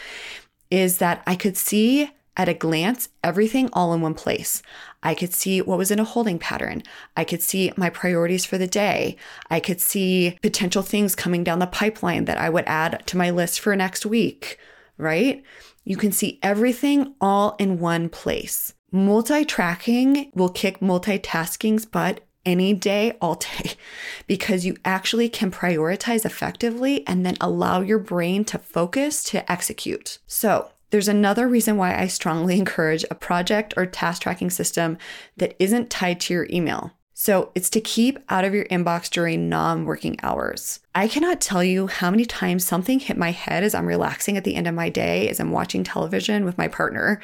is 0.71 0.99
that 0.99 1.23
I 1.27 1.37
could 1.37 1.57
see 1.57 2.11
at 2.37 2.49
a 2.49 2.55
glance 2.55 3.09
everything 3.25 3.69
all 3.73 3.93
in 3.95 4.01
one 4.01 4.15
place. 4.15 4.63
I 5.03 5.15
could 5.15 5.33
see 5.33 5.63
what 5.63 5.79
was 5.79 5.91
in 5.91 5.99
a 5.99 6.05
holding 6.05 6.39
pattern. 6.39 6.83
I 7.17 7.25
could 7.25 7.43
see 7.43 7.73
my 7.77 7.91
priorities 7.91 8.45
for 8.45 8.59
the 8.59 8.67
day. 8.67 9.17
I 9.51 9.61
could 9.61 9.81
see 9.81 10.39
potential 10.43 10.83
things 10.83 11.15
coming 11.15 11.43
down 11.43 11.59
the 11.59 11.67
pipeline 11.67 12.27
that 12.27 12.39
I 12.39 12.51
would 12.51 12.65
add 12.67 13.03
to 13.07 13.17
my 13.17 13.31
list 13.31 13.61
for 13.61 13.75
next 13.75 14.05
week, 14.05 14.59
right? 14.99 15.43
You 15.85 15.97
can 15.97 16.13
see 16.13 16.39
everything 16.43 17.15
all 17.21 17.57
in 17.59 17.79
one 17.79 18.09
place. 18.09 18.75
Multi 18.93 19.45
tracking 19.45 20.31
will 20.35 20.49
kick 20.49 20.81
multitasking's 20.81 21.87
butt 21.87 22.21
any 22.45 22.73
day, 22.75 23.17
all 23.21 23.37
day, 23.37 23.73
because 24.27 24.65
you 24.65 24.77
actually 24.85 25.29
can 25.29 25.51
prioritize 25.51 26.25
effectively 26.25 27.07
and 27.07 27.25
then 27.25 27.37
allow 27.41 27.81
your 27.81 27.99
brain 27.99 28.45
to 28.47 28.59
focus 28.59 29.23
to 29.25 29.51
execute. 29.51 30.19
So, 30.27 30.71
there's 30.91 31.09
another 31.09 31.49
reason 31.49 31.77
why 31.77 31.97
I 31.97 32.07
strongly 32.07 32.59
encourage 32.59 33.05
a 33.11 33.15
project 33.15 33.75
or 33.77 33.87
task 33.87 34.23
tracking 34.23 34.51
system 34.51 34.99
that 35.37 35.55
isn't 35.59 35.91
tied 35.91 36.21
to 36.21 36.35
your 36.35 36.47
email. 36.51 36.93
So 37.23 37.53
it's 37.55 37.69
to 37.71 37.83
keep 37.83 38.19
out 38.31 38.47
of 38.47 38.55
your 38.55 38.65
inbox 38.67 39.11
during 39.11 39.51
non 39.51 39.85
working 39.85 40.17
hours. 40.23 40.81
I 40.95 41.07
cannot 41.07 41.43
tell 41.43 41.63
you 41.63 41.87
how 41.87 42.11
many 42.11 42.25
times 42.25 42.65
something 42.65 42.99
hit 42.99 43.19
my 43.19 43.31
head 43.31 43.63
as 43.63 43.75
I'm 43.75 43.85
relaxing 43.85 44.39
at 44.39 44.45
the 44.45 44.55
end 44.55 44.67
of 44.67 44.75
my 44.75 44.89
day, 44.89 45.29
as 45.29 45.39
I'm 45.39 45.51
watching 45.51 45.85
television 45.85 46.47
with 46.47 46.57
my 46.57 46.67
partner 46.67 47.21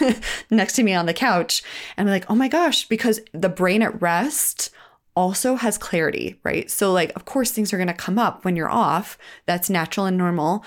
next 0.50 0.72
to 0.76 0.82
me 0.82 0.94
on 0.94 1.04
the 1.04 1.12
couch. 1.12 1.62
And 1.98 2.08
I'm 2.08 2.14
like, 2.14 2.30
oh 2.30 2.34
my 2.34 2.48
gosh, 2.48 2.88
because 2.88 3.20
the 3.32 3.50
brain 3.50 3.82
at 3.82 4.00
rest 4.00 4.70
also 5.14 5.56
has 5.56 5.76
clarity, 5.76 6.40
right? 6.42 6.70
So, 6.70 6.90
like, 6.90 7.12
of 7.14 7.26
course, 7.26 7.50
things 7.50 7.74
are 7.74 7.78
going 7.78 7.88
to 7.88 7.92
come 7.92 8.18
up 8.18 8.42
when 8.42 8.56
you're 8.56 8.70
off. 8.70 9.18
That's 9.44 9.68
natural 9.68 10.06
and 10.06 10.16
normal. 10.16 10.64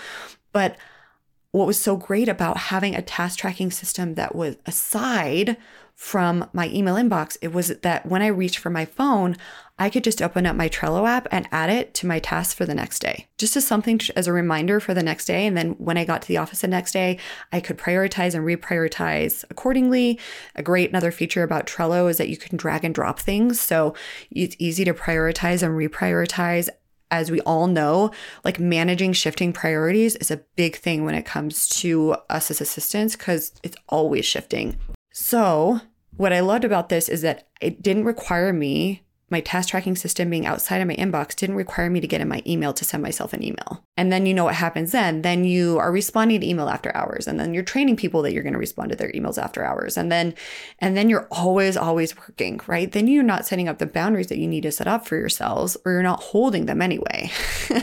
But 0.54 0.78
what 1.52 1.68
was 1.68 1.80
so 1.80 1.98
great 1.98 2.30
about 2.30 2.58
having 2.58 2.96
a 2.96 3.02
task 3.02 3.40
tracking 3.40 3.72
system 3.72 4.16
that 4.16 4.36
was 4.36 4.58
aside 4.66 5.58
from 6.00 6.50
my 6.54 6.70
email 6.70 6.96
inbox, 6.96 7.36
it 7.42 7.52
was 7.52 7.68
that 7.68 8.06
when 8.06 8.22
I 8.22 8.28
reached 8.28 8.60
for 8.60 8.70
my 8.70 8.86
phone, 8.86 9.36
I 9.78 9.90
could 9.90 10.04
just 10.04 10.22
open 10.22 10.46
up 10.46 10.56
my 10.56 10.70
Trello 10.70 11.08
app 11.08 11.28
and 11.30 11.48
add 11.52 11.70
it 11.70 11.94
to 11.96 12.08
my 12.08 12.20
tasks 12.20 12.54
for 12.54 12.66
the 12.66 12.74
next 12.74 13.00
day, 13.00 13.28
just 13.38 13.58
as 13.58 13.68
something 13.68 14.00
as 14.16 14.26
a 14.26 14.32
reminder 14.32 14.80
for 14.80 14.94
the 14.94 15.04
next 15.04 15.26
day. 15.26 15.46
And 15.46 15.58
then 15.58 15.72
when 15.72 15.98
I 15.98 16.06
got 16.06 16.22
to 16.22 16.28
the 16.30 16.38
office 16.38 16.62
the 16.62 16.70
next 16.70 16.94
day, 16.94 17.18
I 17.52 17.60
could 17.60 17.78
prioritize 17.78 18.34
and 18.34 18.46
reprioritize 18.46 19.44
accordingly. 19.50 20.18
A 20.56 20.64
great 20.64 20.90
another 20.90 21.12
feature 21.12 21.44
about 21.44 21.68
Trello 21.68 22.10
is 22.10 22.18
that 22.18 22.30
you 22.30 22.38
can 22.38 22.56
drag 22.56 22.86
and 22.86 22.96
drop 22.96 23.20
things. 23.20 23.60
So 23.60 23.94
it's 24.32 24.56
easy 24.58 24.86
to 24.86 24.94
prioritize 24.94 25.64
and 25.64 25.74
reprioritize 25.74 26.70
as 27.12 27.32
we 27.32 27.42
all 27.42 27.68
know, 27.68 28.12
like 28.44 28.60
managing 28.60 29.14
shifting 29.14 29.54
priorities 29.54 30.16
is 30.18 30.32
a 30.32 30.44
big 30.56 30.76
thing 30.76 31.06
when 31.06 31.16
it 31.16 31.26
comes 31.26 31.68
to 31.70 32.16
us 32.30 32.52
as 32.52 32.62
assistants 32.62 33.16
because 33.16 33.52
it's 33.64 33.78
always 33.88 34.26
shifting. 34.26 34.78
So, 35.12 35.82
what 36.18 36.34
I 36.34 36.42
loved 36.42 36.66
about 36.66 36.90
this 36.90 37.10
is 37.10 37.22
that 37.22 37.48
it 37.62 37.82
didn't 37.82 38.04
require 38.04 38.54
me 38.54 39.04
my 39.30 39.42
task 39.42 39.70
tracking 39.70 39.96
system 39.96 40.30
being 40.30 40.46
outside 40.46 40.80
of 40.82 40.88
my 40.88 40.96
inbox 40.96 41.36
didn't 41.36 41.56
require 41.56 41.90
me 41.90 42.00
to 42.00 42.08
get 42.08 42.22
in 42.22 42.28
my 42.28 42.42
email 42.46 42.74
to 42.74 42.86
send 42.86 43.04
myself 43.04 43.34
an 43.34 43.44
email. 43.44 43.84
And 43.98 44.12
then 44.12 44.26
you 44.26 44.34
know 44.34 44.46
what 44.46 44.56
happens 44.56 44.92
then. 44.92 45.22
Then 45.22 45.44
you 45.44 45.78
are 45.78 45.92
responding 45.92 46.42
to 46.42 46.48
email 46.48 46.70
after 46.70 46.96
hours 46.96 47.28
and 47.28 47.40
then 47.40 47.54
you're 47.54 47.64
training 47.64 47.98
people 47.98 48.22
that 48.22 48.34
you're 48.34 48.44
going 48.44 48.54
to 48.54 48.60
respond 48.60 48.90
to 48.92 48.96
their 48.96 49.12
emails 49.12 49.42
after 49.42 49.64
hours. 49.64 49.98
And 49.98 50.12
then 50.12 50.34
and 50.80 50.96
then 50.96 51.10
you're 51.10 51.28
always 51.32 51.78
always 51.78 52.18
working, 52.18 52.60
right? 52.68 52.92
Then 52.92 53.08
you're 53.08 53.24
not 53.24 53.46
setting 53.46 53.68
up 53.68 53.78
the 53.78 53.86
boundaries 53.86 54.28
that 54.28 54.38
you 54.38 54.48
need 54.48 54.62
to 54.62 54.72
set 54.72 54.88
up 54.88 55.08
for 55.08 55.16
yourselves 55.16 55.78
or 55.86 55.92
you're 55.92 56.04
not 56.04 56.24
holding 56.24 56.66
them 56.66 56.82
anyway. 56.82 57.32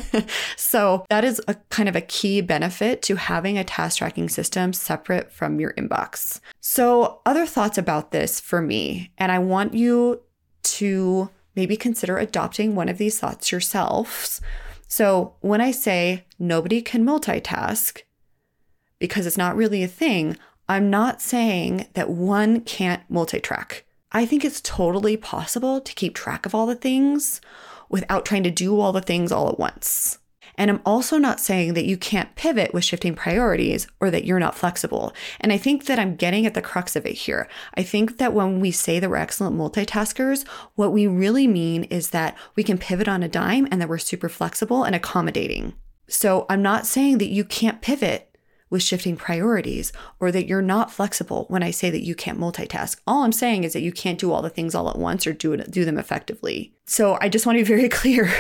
so, 0.56 1.04
that 1.08 1.24
is 1.24 1.40
a 1.48 1.54
kind 1.70 1.88
of 1.88 1.96
a 1.96 2.00
key 2.00 2.40
benefit 2.40 3.02
to 3.02 3.16
having 3.16 3.58
a 3.58 3.64
task 3.64 3.98
tracking 3.98 4.28
system 4.28 4.72
separate 4.72 5.32
from 5.32 5.60
your 5.60 5.72
inbox. 5.74 6.40
So, 6.60 7.20
other 7.26 7.46
thoughts 7.46 7.78
about 7.78 8.10
this 8.10 8.40
for 8.40 8.60
me, 8.60 9.12
and 9.18 9.30
I 9.30 9.38
want 9.38 9.74
you 9.74 10.22
to 10.62 11.30
maybe 11.56 11.76
consider 11.76 12.18
adopting 12.18 12.74
one 12.74 12.88
of 12.88 12.98
these 12.98 13.18
thoughts 13.18 13.50
yourselves. 13.50 14.40
So, 14.86 15.34
when 15.40 15.60
I 15.60 15.72
say 15.72 16.24
nobody 16.38 16.80
can 16.80 17.04
multitask 17.04 18.02
because 18.98 19.26
it's 19.26 19.36
not 19.36 19.56
really 19.56 19.82
a 19.82 19.88
thing, 19.88 20.36
I'm 20.68 20.90
not 20.90 21.20
saying 21.20 21.88
that 21.94 22.10
one 22.10 22.60
can't 22.60 23.02
multitrack. 23.10 23.82
I 24.12 24.26
think 24.26 24.44
it's 24.44 24.60
totally 24.60 25.16
possible 25.16 25.80
to 25.80 25.94
keep 25.94 26.14
track 26.14 26.46
of 26.46 26.54
all 26.54 26.66
the 26.66 26.74
things 26.74 27.40
without 27.88 28.24
trying 28.24 28.44
to 28.44 28.50
do 28.50 28.78
all 28.80 28.92
the 28.92 29.00
things 29.00 29.32
all 29.32 29.48
at 29.48 29.58
once. 29.58 30.18
And 30.58 30.70
I'm 30.70 30.80
also 30.84 31.18
not 31.18 31.40
saying 31.40 31.74
that 31.74 31.84
you 31.84 31.96
can't 31.96 32.34
pivot 32.34 32.72
with 32.72 32.84
shifting 32.84 33.14
priorities 33.14 33.86
or 34.00 34.10
that 34.10 34.24
you're 34.24 34.38
not 34.38 34.54
flexible. 34.54 35.12
And 35.40 35.52
I 35.52 35.58
think 35.58 35.86
that 35.86 35.98
I'm 35.98 36.16
getting 36.16 36.46
at 36.46 36.54
the 36.54 36.62
crux 36.62 36.96
of 36.96 37.06
it 37.06 37.14
here. 37.14 37.48
I 37.74 37.82
think 37.82 38.18
that 38.18 38.32
when 38.32 38.60
we 38.60 38.70
say 38.70 38.98
that 38.98 39.10
we're 39.10 39.16
excellent 39.16 39.56
multitaskers, 39.56 40.46
what 40.74 40.92
we 40.92 41.06
really 41.06 41.46
mean 41.46 41.84
is 41.84 42.10
that 42.10 42.36
we 42.54 42.62
can 42.62 42.78
pivot 42.78 43.08
on 43.08 43.22
a 43.22 43.28
dime 43.28 43.68
and 43.70 43.80
that 43.80 43.88
we're 43.88 43.98
super 43.98 44.28
flexible 44.28 44.84
and 44.84 44.94
accommodating. 44.94 45.74
So 46.08 46.46
I'm 46.48 46.62
not 46.62 46.86
saying 46.86 47.18
that 47.18 47.30
you 47.30 47.44
can't 47.44 47.82
pivot 47.82 48.35
with 48.76 48.82
shifting 48.82 49.16
priorities 49.16 49.90
or 50.20 50.30
that 50.30 50.46
you're 50.46 50.60
not 50.60 50.92
flexible 50.92 51.46
when 51.48 51.62
I 51.62 51.70
say 51.70 51.88
that 51.88 52.04
you 52.04 52.14
can't 52.14 52.38
multitask. 52.38 53.00
All 53.06 53.22
I'm 53.22 53.32
saying 53.32 53.64
is 53.64 53.72
that 53.72 53.80
you 53.80 53.90
can't 53.90 54.18
do 54.18 54.32
all 54.32 54.42
the 54.42 54.50
things 54.50 54.74
all 54.74 54.90
at 54.90 54.98
once 54.98 55.26
or 55.26 55.32
do 55.32 55.54
it, 55.54 55.70
do 55.70 55.86
them 55.86 55.96
effectively. 55.96 56.74
So 56.84 57.16
I 57.22 57.30
just 57.30 57.46
want 57.46 57.56
to 57.56 57.64
be 57.64 57.68
very 57.68 57.88
clear 58.02 58.30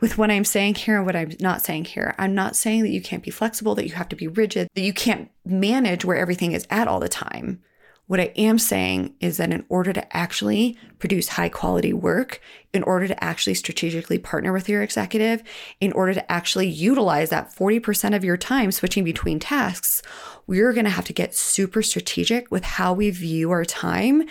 with 0.00 0.18
what 0.18 0.32
I'm 0.32 0.44
saying 0.44 0.74
here 0.74 0.96
and 0.96 1.06
what 1.06 1.14
I'm 1.14 1.30
not 1.38 1.62
saying 1.62 1.84
here. 1.84 2.12
I'm 2.18 2.34
not 2.34 2.56
saying 2.56 2.82
that 2.82 2.90
you 2.90 3.00
can't 3.00 3.22
be 3.22 3.30
flexible, 3.30 3.76
that 3.76 3.86
you 3.86 3.94
have 3.94 4.08
to 4.08 4.16
be 4.16 4.26
rigid, 4.26 4.66
that 4.74 4.82
you 4.82 4.92
can't 4.92 5.30
manage 5.44 6.04
where 6.04 6.16
everything 6.16 6.50
is 6.50 6.66
at 6.70 6.88
all 6.88 6.98
the 6.98 7.08
time. 7.08 7.62
What 8.06 8.20
I 8.20 8.32
am 8.36 8.58
saying 8.58 9.14
is 9.20 9.38
that 9.38 9.50
in 9.50 9.64
order 9.70 9.92
to 9.92 10.16
actually 10.16 10.76
produce 10.98 11.28
high 11.28 11.48
quality 11.48 11.94
work, 11.94 12.40
in 12.74 12.82
order 12.82 13.08
to 13.08 13.24
actually 13.24 13.54
strategically 13.54 14.18
partner 14.18 14.52
with 14.52 14.68
your 14.68 14.82
executive, 14.82 15.42
in 15.80 15.90
order 15.92 16.12
to 16.12 16.32
actually 16.32 16.68
utilize 16.68 17.30
that 17.30 17.54
40% 17.54 18.14
of 18.14 18.22
your 18.22 18.36
time 18.36 18.72
switching 18.72 19.04
between 19.04 19.38
tasks, 19.38 20.02
we're 20.46 20.74
going 20.74 20.84
to 20.84 20.90
have 20.90 21.06
to 21.06 21.14
get 21.14 21.34
super 21.34 21.82
strategic 21.82 22.50
with 22.50 22.64
how 22.64 22.92
we 22.92 23.08
view 23.08 23.50
our 23.50 23.64
time. 23.64 24.24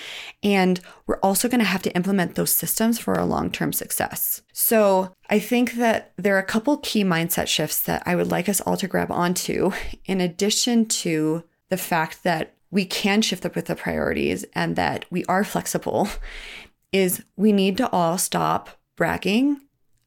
And 0.43 0.79
we're 1.07 1.19
also 1.19 1.49
going 1.49 1.59
to 1.59 1.65
have 1.65 1.81
to 1.83 1.95
implement 1.95 2.35
those 2.35 2.53
systems 2.53 2.99
for 2.99 3.15
our 3.17 3.25
long 3.25 3.49
term 3.49 3.73
success. 3.73 4.43
So 4.51 5.13
I 5.31 5.39
think 5.39 5.73
that 5.73 6.13
there 6.17 6.35
are 6.35 6.39
a 6.39 6.43
couple 6.43 6.77
key 6.77 7.03
mindset 7.03 7.47
shifts 7.47 7.81
that 7.81 8.03
I 8.05 8.15
would 8.15 8.29
like 8.29 8.47
us 8.47 8.61
all 8.61 8.77
to 8.77 8.87
grab 8.87 9.11
onto, 9.11 9.71
in 10.05 10.21
addition 10.21 10.85
to 10.85 11.43
the 11.69 11.77
fact 11.77 12.21
that 12.23 12.53
we 12.73 12.85
can 12.85 13.21
shift 13.21 13.45
up 13.45 13.55
with 13.55 13.65
the 13.65 13.75
priorities 13.75 14.43
and 14.53 14.75
that 14.75 15.05
we 15.11 15.23
are 15.25 15.43
flexible 15.43 16.09
is 16.91 17.23
we 17.37 17.51
need 17.51 17.77
to 17.77 17.89
all 17.91 18.17
stop 18.17 18.71
bragging 18.95 19.61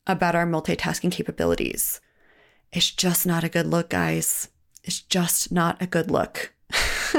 about 0.07 0.35
our 0.35 0.47
multitasking 0.47 1.13
capabilities. 1.13 2.01
It's 2.73 2.91
just 2.91 3.25
not 3.25 3.45
a 3.45 3.49
good 3.49 3.67
look, 3.67 3.91
guys. 3.91 4.49
It's 4.83 5.01
just 5.01 5.53
not 5.53 5.81
a 5.81 5.87
good 5.87 6.11
look. 6.11 6.53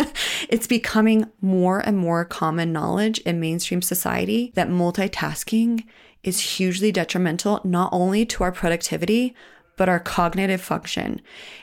it's 0.50 0.68
becoming 0.68 1.30
more 1.40 1.80
and 1.80 1.98
more 1.98 2.26
common 2.26 2.74
knowledge 2.74 3.20
in 3.20 3.40
mainstream 3.40 3.82
society 3.82 4.52
that 4.56 4.68
multitasking 4.68 5.86
is 6.24 6.58
hugely 6.58 6.92
detrimental 6.92 7.62
not 7.64 7.90
only 7.94 8.26
to 8.26 8.44
our 8.44 8.52
productivity, 8.52 9.34
but 9.78 9.88
our 9.88 10.00
cognitive 10.00 10.60
function. 10.60 11.22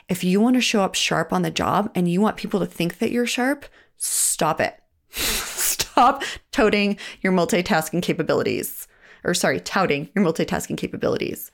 If 0.09 0.23
you 0.23 0.41
want 0.41 0.55
to 0.55 0.61
show 0.61 0.81
up 0.81 0.95
sharp 0.95 1.31
on 1.31 1.43
the 1.43 1.51
job 1.51 1.91
and 1.93 2.09
you 2.09 2.21
want 2.21 2.37
people 2.37 2.59
to 2.61 2.65
think 2.65 2.97
that 2.97 3.11
you're 3.11 3.27
sharp, 3.27 3.65
stop 3.97 4.59
it. 4.59 4.81
stop 5.11 6.23
toting 6.51 6.97
your 7.21 7.33
multitasking 7.33 8.01
capabilities. 8.01 8.87
Or, 9.23 9.33
sorry, 9.33 9.59
touting 9.59 10.09
your 10.15 10.25
multitasking 10.25 10.77
capabilities. 10.77 11.51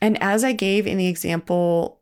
And 0.00 0.20
as 0.22 0.44
I 0.44 0.52
gave 0.52 0.86
in 0.86 0.98
the 0.98 1.06
example 1.06 2.00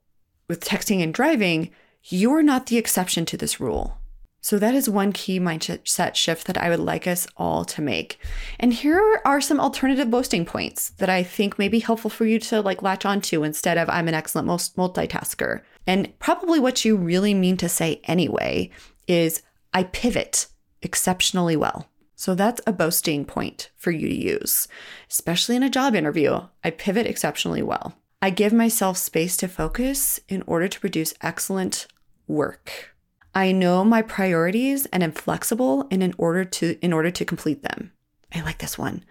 with 0.48 0.64
texting 0.64 1.02
and 1.02 1.14
driving, 1.14 1.70
you 2.04 2.32
are 2.34 2.42
not 2.42 2.66
the 2.66 2.76
exception 2.76 3.24
to 3.26 3.36
this 3.36 3.60
rule. 3.60 3.98
So 4.44 4.58
that 4.58 4.74
is 4.74 4.90
one 4.90 5.14
key 5.14 5.40
mindset 5.40 6.14
shift 6.16 6.46
that 6.48 6.58
I 6.58 6.68
would 6.68 6.78
like 6.78 7.06
us 7.06 7.26
all 7.34 7.64
to 7.64 7.80
make. 7.80 8.18
And 8.60 8.74
here 8.74 9.22
are 9.24 9.40
some 9.40 9.58
alternative 9.58 10.10
boasting 10.10 10.44
points 10.44 10.90
that 10.98 11.08
I 11.08 11.22
think 11.22 11.58
may 11.58 11.68
be 11.68 11.78
helpful 11.78 12.10
for 12.10 12.26
you 12.26 12.38
to 12.40 12.60
like 12.60 12.82
latch 12.82 13.06
onto 13.06 13.42
instead 13.42 13.78
of 13.78 13.88
I'm 13.88 14.06
an 14.06 14.12
excellent 14.12 14.46
multitasker. 14.46 15.62
And 15.86 16.12
probably 16.18 16.60
what 16.60 16.84
you 16.84 16.94
really 16.94 17.32
mean 17.32 17.56
to 17.56 17.70
say 17.70 18.02
anyway 18.04 18.68
is 19.08 19.40
I 19.72 19.84
pivot 19.84 20.48
exceptionally 20.82 21.56
well. 21.56 21.88
So 22.14 22.34
that's 22.34 22.60
a 22.66 22.72
boasting 22.74 23.24
point 23.24 23.70
for 23.78 23.92
you 23.92 24.08
to 24.10 24.14
use, 24.14 24.68
especially 25.10 25.56
in 25.56 25.62
a 25.62 25.70
job 25.70 25.94
interview. 25.94 26.42
I 26.62 26.68
pivot 26.68 27.06
exceptionally 27.06 27.62
well. 27.62 27.94
I 28.20 28.28
give 28.28 28.52
myself 28.52 28.98
space 28.98 29.38
to 29.38 29.48
focus 29.48 30.20
in 30.28 30.42
order 30.46 30.68
to 30.68 30.80
produce 30.80 31.14
excellent 31.22 31.86
work. 32.26 32.93
I 33.34 33.52
know 33.52 33.84
my 33.84 34.02
priorities 34.02 34.86
and 34.86 35.02
am 35.02 35.12
flexible 35.12 35.86
in, 35.90 36.02
in 36.02 36.14
order 36.18 36.44
to 36.44 36.78
in 36.80 36.92
order 36.92 37.10
to 37.10 37.24
complete 37.24 37.62
them. 37.62 37.92
I 38.32 38.40
like 38.42 38.58
this 38.58 38.78
one. 38.78 39.04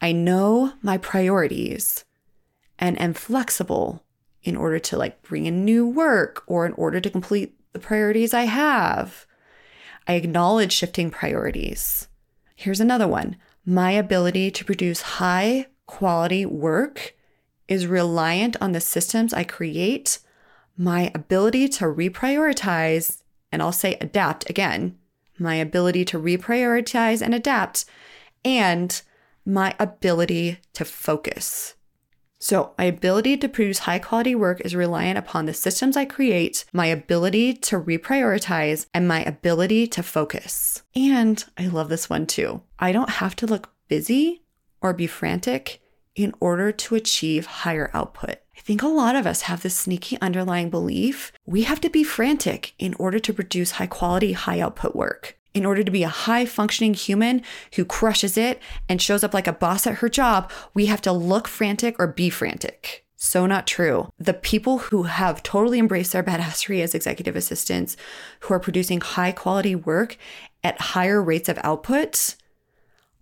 I 0.00 0.12
know 0.12 0.72
my 0.82 0.98
priorities 0.98 2.04
and 2.78 3.00
am 3.00 3.14
flexible 3.14 4.04
in 4.42 4.56
order 4.56 4.78
to 4.78 4.96
like 4.96 5.22
bring 5.22 5.46
in 5.46 5.64
new 5.64 5.86
work 5.86 6.42
or 6.46 6.66
in 6.66 6.72
order 6.72 7.00
to 7.00 7.10
complete 7.10 7.54
the 7.72 7.78
priorities 7.78 8.32
I 8.32 8.42
have. 8.42 9.26
I 10.06 10.14
acknowledge 10.14 10.72
shifting 10.72 11.10
priorities. 11.10 12.08
Here's 12.54 12.80
another 12.80 13.08
one. 13.08 13.36
My 13.64 13.90
ability 13.90 14.50
to 14.52 14.64
produce 14.64 15.02
high 15.02 15.66
quality 15.86 16.46
work 16.46 17.14
is 17.68 17.86
reliant 17.86 18.56
on 18.60 18.72
the 18.72 18.80
systems 18.80 19.34
I 19.34 19.44
create, 19.44 20.20
my 20.76 21.10
ability 21.14 21.68
to 21.70 21.84
reprioritize, 21.84 23.22
and 23.56 23.62
I'll 23.62 23.72
say 23.72 23.96
adapt 24.02 24.50
again, 24.50 24.98
my 25.38 25.54
ability 25.54 26.04
to 26.04 26.20
reprioritize 26.20 27.22
and 27.22 27.34
adapt, 27.34 27.86
and 28.44 29.00
my 29.46 29.74
ability 29.78 30.58
to 30.74 30.84
focus. 30.84 31.74
So, 32.38 32.74
my 32.76 32.84
ability 32.84 33.38
to 33.38 33.48
produce 33.48 33.78
high 33.78 33.98
quality 33.98 34.34
work 34.34 34.60
is 34.60 34.76
reliant 34.76 35.16
upon 35.16 35.46
the 35.46 35.54
systems 35.54 35.96
I 35.96 36.04
create, 36.04 36.66
my 36.74 36.84
ability 36.84 37.54
to 37.54 37.80
reprioritize, 37.80 38.84
and 38.92 39.08
my 39.08 39.24
ability 39.24 39.86
to 39.86 40.02
focus. 40.02 40.82
And 40.94 41.42
I 41.56 41.68
love 41.68 41.88
this 41.88 42.10
one 42.10 42.26
too. 42.26 42.60
I 42.78 42.92
don't 42.92 43.08
have 43.08 43.34
to 43.36 43.46
look 43.46 43.70
busy 43.88 44.42
or 44.82 44.92
be 44.92 45.06
frantic 45.06 45.80
in 46.14 46.34
order 46.40 46.72
to 46.72 46.94
achieve 46.94 47.46
higher 47.46 47.90
output. 47.94 48.36
I 48.56 48.60
think 48.60 48.82
a 48.82 48.88
lot 48.88 49.16
of 49.16 49.26
us 49.26 49.42
have 49.42 49.62
this 49.62 49.76
sneaky 49.76 50.18
underlying 50.20 50.70
belief 50.70 51.32
we 51.44 51.62
have 51.62 51.80
to 51.82 51.90
be 51.90 52.02
frantic 52.02 52.74
in 52.78 52.94
order 52.94 53.18
to 53.18 53.32
produce 53.32 53.72
high 53.72 53.86
quality, 53.86 54.32
high 54.32 54.60
output 54.60 54.96
work 54.96 55.36
in 55.56 55.64
order 55.64 55.82
to 55.82 55.90
be 55.90 56.02
a 56.02 56.08
high 56.08 56.44
functioning 56.44 56.92
human 56.92 57.40
who 57.76 57.84
crushes 57.84 58.36
it 58.36 58.60
and 58.90 59.00
shows 59.00 59.24
up 59.24 59.32
like 59.32 59.46
a 59.46 59.54
boss 59.54 59.86
at 59.86 59.96
her 59.96 60.08
job, 60.08 60.52
we 60.74 60.84
have 60.84 61.00
to 61.00 61.10
look 61.10 61.48
frantic 61.48 61.96
or 61.98 62.06
be 62.06 62.28
frantic. 62.28 63.06
So 63.16 63.46
not 63.46 63.66
true. 63.66 64.10
The 64.18 64.34
people 64.34 64.78
who 64.78 65.04
have 65.04 65.42
totally 65.42 65.78
embraced 65.78 66.12
their 66.12 66.22
badassery 66.22 66.82
as 66.82 66.94
executive 66.94 67.34
assistants, 67.34 67.96
who 68.40 68.52
are 68.52 68.60
producing 68.60 69.00
high 69.00 69.32
quality 69.32 69.74
work 69.74 70.18
at 70.62 70.78
higher 70.78 71.22
rates 71.22 71.48
of 71.48 71.58
output, 71.64 72.36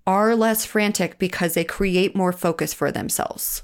are 0.04 0.34
less 0.34 0.64
frantic 0.64 1.20
because 1.20 1.54
they 1.54 1.62
create 1.62 2.16
more 2.16 2.32
focus 2.32 2.74
for 2.74 2.90
themselves. 2.90 3.62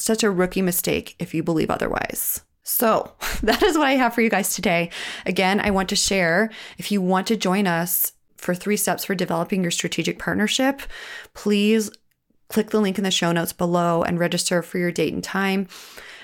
It's 0.00 0.06
such 0.06 0.22
a 0.22 0.30
rookie 0.30 0.62
mistake 0.62 1.14
if 1.18 1.34
you 1.34 1.42
believe 1.42 1.68
otherwise. 1.68 2.40
So, 2.62 3.12
that 3.42 3.62
is 3.62 3.76
what 3.76 3.86
I 3.86 3.96
have 3.96 4.14
for 4.14 4.22
you 4.22 4.30
guys 4.30 4.54
today. 4.54 4.88
Again, 5.26 5.60
I 5.60 5.70
want 5.72 5.90
to 5.90 5.96
share 5.96 6.50
if 6.78 6.90
you 6.90 7.02
want 7.02 7.26
to 7.26 7.36
join 7.36 7.66
us 7.66 8.12
for 8.38 8.54
three 8.54 8.78
steps 8.78 9.04
for 9.04 9.14
developing 9.14 9.60
your 9.60 9.70
strategic 9.70 10.18
partnership, 10.18 10.80
please 11.34 11.90
click 12.48 12.70
the 12.70 12.80
link 12.80 12.96
in 12.96 13.04
the 13.04 13.10
show 13.10 13.30
notes 13.30 13.52
below 13.52 14.02
and 14.02 14.18
register 14.18 14.62
for 14.62 14.78
your 14.78 14.90
date 14.90 15.12
and 15.12 15.22
time. 15.22 15.68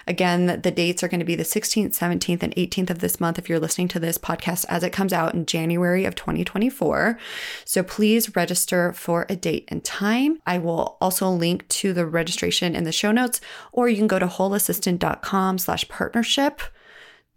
Again, 0.07 0.61
the 0.63 0.71
dates 0.71 1.03
are 1.03 1.09
going 1.09 1.21
to 1.21 1.27
be 1.27 1.35
the 1.35 1.43
16th, 1.43 1.97
17th, 1.97 2.43
and 2.43 2.55
18th 2.55 2.91
of 2.91 2.99
this 3.01 3.19
month 3.19 3.39
if 3.39 3.49
you're 3.49 3.59
listening 3.59 3.89
to 3.89 4.01
this 4.01 4.19
podcast 4.19 4.65
as 4.69 4.83
it 4.83 4.93
comes 4.93 5.13
out 5.13 5.35
in 5.35 5.47
January 5.47 6.05
of 6.05 6.15
2024. 6.15 7.19
So 7.65 7.83
please 7.83 8.37
register 8.37 8.93
for 8.93 9.27
a 9.29 9.37
date 9.37 9.65
and 9.69 9.83
time. 9.83 10.41
I 10.47 10.59
will 10.59 10.97
also 11.01 11.29
link 11.29 11.67
to 11.69 11.93
the 11.93 12.07
registration 12.07 12.77
in 12.77 12.85
the 12.85 12.93
show 12.93 13.11
notes, 13.11 13.41
or 13.73 13.89
you 13.89 13.97
can 13.97 14.07
go 14.07 14.19
to 14.19 14.27
wholeassistant.com 14.27 15.59
slash 15.59 15.89
partnership 15.89 16.63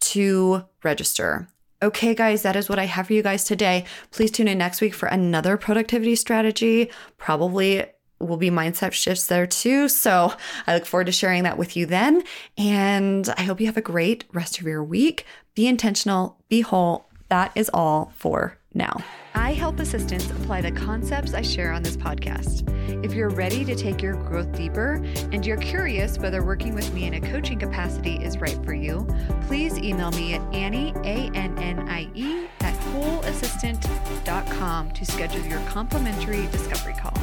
to 0.01 0.63
register. 0.83 1.47
Okay, 1.81 2.13
guys, 2.13 2.41
that 2.41 2.57
is 2.57 2.67
what 2.67 2.77
I 2.77 2.85
have 2.85 3.07
for 3.07 3.13
you 3.13 3.23
guys 3.23 3.45
today. 3.45 3.85
Please 4.11 4.31
tune 4.31 4.49
in 4.49 4.57
next 4.57 4.81
week 4.81 4.93
for 4.93 5.07
another 5.07 5.55
productivity 5.55 6.15
strategy, 6.15 6.91
probably 7.17 7.85
will 8.19 8.37
be 8.37 8.49
mindset 8.49 8.91
shifts 8.91 9.27
there 9.27 9.47
too. 9.47 9.87
So 9.87 10.33
I 10.67 10.75
look 10.75 10.85
forward 10.85 11.05
to 11.05 11.11
sharing 11.11 11.43
that 11.43 11.57
with 11.57 11.75
you 11.75 11.85
then. 11.85 12.23
And 12.57 13.27
I 13.37 13.43
hope 13.43 13.59
you 13.59 13.65
have 13.67 13.77
a 13.77 13.81
great 13.81 14.25
rest 14.33 14.59
of 14.59 14.65
your 14.65 14.83
week. 14.83 15.25
Be 15.55 15.67
intentional, 15.67 16.37
be 16.49 16.61
whole. 16.61 17.05
That 17.29 17.51
is 17.55 17.69
all 17.73 18.11
for 18.15 18.57
now. 18.73 19.03
I 19.35 19.53
help 19.53 19.79
assistants 19.79 20.29
apply 20.31 20.61
the 20.61 20.71
concepts 20.71 21.33
I 21.33 21.41
share 21.41 21.71
on 21.71 21.83
this 21.83 21.95
podcast. 21.95 22.65
If 23.05 23.13
you're 23.13 23.29
ready 23.29 23.63
to 23.65 23.75
take 23.75 24.01
your 24.01 24.15
growth 24.15 24.51
deeper 24.51 24.95
and 25.31 25.45
you're 25.45 25.57
curious 25.57 26.17
whether 26.17 26.43
working 26.43 26.73
with 26.73 26.91
me 26.93 27.05
in 27.05 27.13
a 27.13 27.21
coaching 27.21 27.59
capacity 27.59 28.15
is 28.15 28.39
right 28.39 28.57
for 28.65 28.73
you, 28.73 29.07
please 29.47 29.77
email 29.77 30.11
me 30.11 30.33
at 30.33 30.41
Annie, 30.53 30.93
A 31.03 31.31
N 31.35 31.57
N 31.57 31.87
I 31.87 32.09
E, 32.15 32.47
at 32.61 32.75
wholeassistant.com 32.93 34.91
to 34.91 35.05
schedule 35.05 35.45
your 35.45 35.61
complimentary 35.67 36.47
discovery 36.47 36.95
call. 36.99 37.13